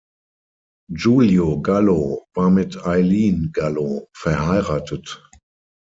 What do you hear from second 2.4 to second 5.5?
mit Aileen Gallo verheiratet.